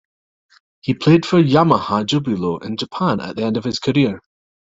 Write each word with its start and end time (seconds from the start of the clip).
He 0.79 0.95
played 0.95 1.27
for 1.27 1.37
Yamaha 1.39 2.03
Jubilo 2.07 2.57
in 2.65 2.75
Japan 2.75 3.19
at 3.21 3.35
the 3.35 3.43
end 3.43 3.55
of 3.55 3.63
his 3.63 3.77
career. 3.77 4.19